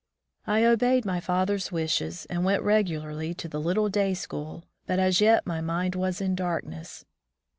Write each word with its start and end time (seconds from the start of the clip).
I 0.47 0.63
obeyed 0.65 1.05
my 1.05 1.19
father's 1.19 1.71
wishes, 1.71 2.25
and 2.25 2.43
went 2.43 2.63
regularly 2.63 3.35
to 3.35 3.47
the 3.47 3.59
little 3.61 3.87
day 3.87 4.15
school, 4.15 4.63
but 4.87 4.97
as 4.97 5.21
yet 5.21 5.45
my 5.45 5.61
mind 5.61 5.93
was 5.93 6.19
in 6.19 6.33
darkness. 6.33 7.05